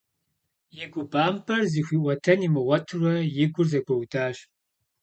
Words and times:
И 0.83 0.85
губампӏэр 0.91 1.63
зыхуиӏуэтэн 1.71 2.39
имыгъуэтурэ 2.47 3.15
и 3.43 3.45
гур 3.53 3.67
зэгуэудащ. 3.71 4.37